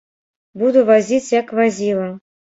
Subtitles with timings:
[0.61, 2.11] Буду вазіць як вазіла.